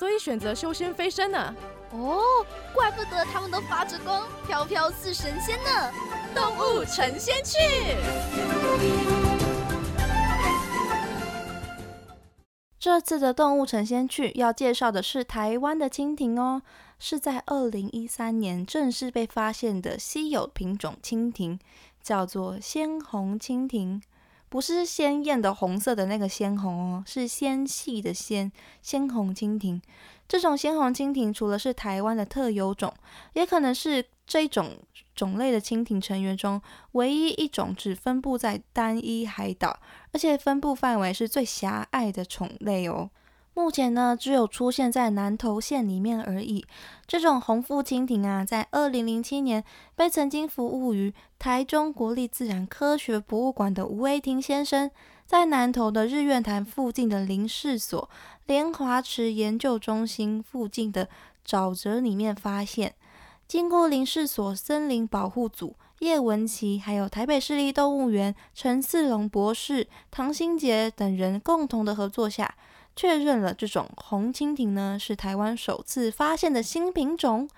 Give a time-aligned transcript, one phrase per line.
[0.00, 1.54] 所以选择修仙飞升呢？
[1.92, 2.22] 哦，
[2.72, 5.92] 怪不得他们都发着光，飘飘似神仙呢！
[6.34, 7.58] 动物成仙去。
[12.78, 16.62] 这次的动物成仙去要介绍的是台湾的蜻蜓哦，
[16.98, 21.58] 是在二零一三年正式被发现的稀有品种蜻蜓，
[22.02, 24.00] 叫做鲜红蜻蜓。
[24.50, 29.80] 不是鲜艳的红色的那个鲜红哦，是纤细的纤鲜红蜻蜓。
[30.28, 32.92] 这种鲜红蜻蜓除了是台湾的特有种，
[33.32, 34.76] 也可能是这种
[35.14, 36.60] 种类的蜻蜓成员中
[36.92, 39.80] 唯一一种只分布在单一海岛，
[40.12, 43.10] 而且分布范围是最狭隘的种类哦。
[43.60, 46.64] 目前呢，只有出现在南投县里面而已。
[47.06, 49.62] 这种红腹蜻蜓啊，在二零零七年
[49.94, 54.90] 被曾经服务于台中国立自然科学博物馆的吴威霆先生，
[55.26, 58.08] 在南投的日月潭附近的林试所
[58.46, 61.10] 莲华池研究中心附近的
[61.46, 62.94] 沼泽里面发现。
[63.46, 72.54] 经过林试所森林保护组叶文琪，还有台北市立动物园陈四龙博士、唐新杰等人共同的合作下。
[72.96, 77.48] 确认了这种红蜻蜓呢是台湾首次发现的新品种，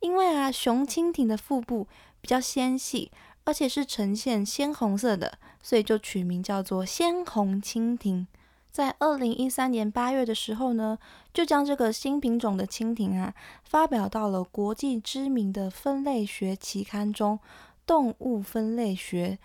[0.00, 1.86] 因为啊雄蜻蜓的腹部
[2.20, 3.10] 比较纤细，
[3.44, 8.26] 而且是呈现鲜红色的，所以就取名叫做鲜红蜻蜓。
[8.70, 10.98] 在二零一三年八月的时候呢，
[11.32, 17.38] 就将这个新品种的蜻蜓啊发表到了国际知名的分类学期刊中，
[17.86, 19.38] 《动物分类学》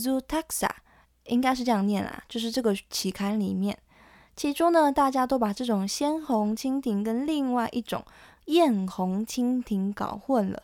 [0.00, 0.70] （Zootaxa）
[1.26, 3.78] 应该是这样念啦，就是这个期刊里面。
[4.36, 8.04] 起初呢，大家都把这种鲜红蜻蜓跟另外一种
[8.46, 10.62] 艳红蜻蜓搞混了，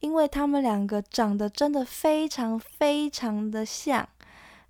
[0.00, 4.08] 因为它们两个长得真的非常非常的像，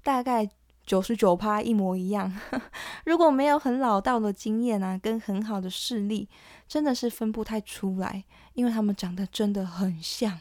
[0.03, 0.50] 大概
[0.84, 2.37] 九十九趴一模一样。
[3.06, 6.28] 如果没有很老道的经验啊，跟很好的视力，
[6.67, 8.25] 真的是分不太出来，
[8.55, 10.41] 因为它们长得真的很像，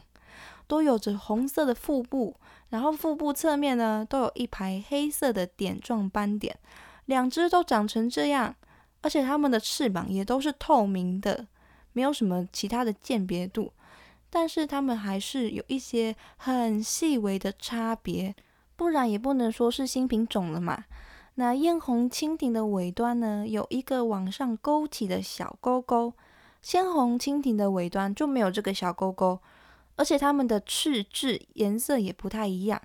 [0.66, 2.34] 都有着红色的腹部，
[2.70, 6.58] 然后腹部侧面呢都有一排黑色的点状斑点。
[7.10, 8.54] 两只都长成这样，
[9.00, 11.48] 而且它们的翅膀也都是透明的，
[11.92, 13.72] 没有什么其他的鉴别度。
[14.30, 18.32] 但是它们还是有一些很细微的差别，
[18.76, 20.84] 不然也不能说是新品种了嘛。
[21.34, 26.12] 那艳红蜻蜓的尾端呢，有一个往上勾起的小勾勾，
[26.62, 29.40] 鲜红蜻蜓的尾端就没有这个小勾勾，
[29.96, 32.80] 而且它们的翅质颜色也不太一样。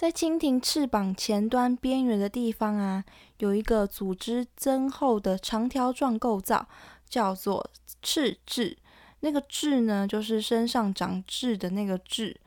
[0.00, 3.04] 在蜻蜓翅膀前端边缘的地方啊，
[3.36, 6.66] 有一个组织增厚的长条状构造，
[7.06, 8.78] 叫做翅质。
[9.20, 12.40] 那个质呢，就是身上长痣的那个痣。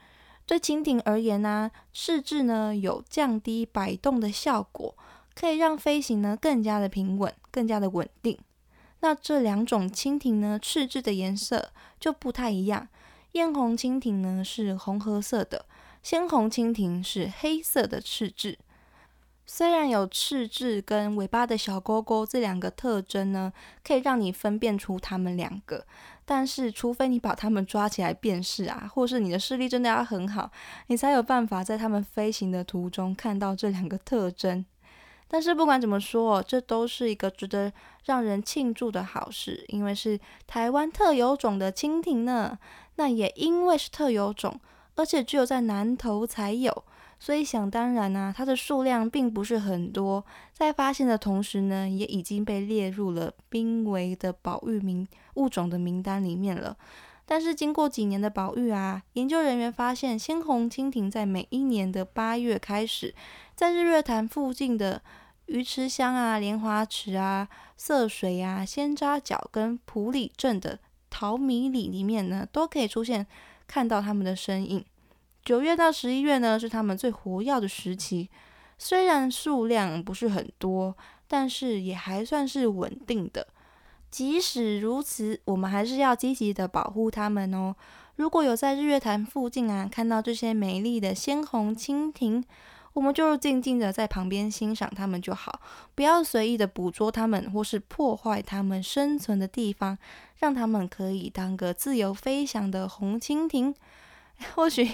[0.47, 4.97] 对蜻蜓而言呢，翅质呢有降低摆动的效果，
[5.35, 8.35] 可以让飞行呢更加的平稳，更加的稳定。
[9.02, 12.88] 那这两种蜻蜓呢，翅质的颜色就不太一样。
[13.34, 15.68] 艳红蜻蜓呢是红褐色的。
[16.03, 18.59] 鲜红蜻蜓是黑色的翅质，
[19.46, 23.53] 虽然有翅质跟尾巴的小勾勾这两个特征呢，
[23.86, 25.86] 可以让你分辨出它们两个，
[26.25, 30.52] 但是除非你把它们抓起来辨识啊，或是你的视力真的要很好，
[30.88, 34.66] 你才有办法在它们飞行的途中看到这两个特征。
[35.30, 37.72] 但是不管怎么说，这都是一个值得
[38.03, 42.59] 让人庆祝的好事，因为是台湾特有种的蜻蜓呢。
[42.96, 44.59] 那也因为是特有种。
[44.95, 46.83] 而且只有在南投才有，
[47.19, 50.23] 所以想当然呢，它的数量并不是很多。
[50.51, 56.78] 在发现的同时呢，也已经被列入了濒危的保育名物种的名单里面了。
[57.25, 63.16] 但是经过几年的保育啊，研究人员发现，鲜红蜻蜓在每一年的八月开始，
[63.55, 65.01] 在日月潭附近的
[65.46, 67.47] 鱼池乡啊、莲花池啊、
[67.78, 70.78] 色水啊、仙扎角跟埔里镇的
[71.09, 73.25] 桃米里里面呢，都可以出现。
[73.67, 74.83] 看到他们的身影。
[75.43, 78.29] 九月到十一月呢，是他们最活跃的时期。
[78.77, 80.95] 虽然数量不是很多，
[81.27, 83.47] 但是也还算是稳定的。
[84.09, 87.75] 即使如此，我们还是要积极的保护它们哦。
[88.15, 92.43] 如果有在日月潭附近啊看到这些美丽的鲜红蜻蜓，
[92.93, 95.59] 我们就静静的在旁边欣赏它们就好，
[95.95, 99.97] 不要随意的捕捉它们，或是破坏它们生存的地方，
[100.37, 103.73] 让它们可以当个自由飞翔的红蜻蜓。
[104.55, 104.90] 或许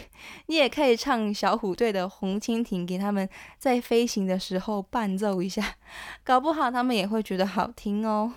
[0.47, 5.75] 你也可以唱小虎队的《红蜻蜓》，给他们在飞行的时候伴奏一下，
[6.23, 8.33] 搞不好他们也会觉得好听哦。